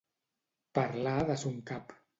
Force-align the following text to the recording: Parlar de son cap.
Parlar 0.79 1.19
de 1.31 1.39
son 1.45 1.65
cap. 1.73 2.01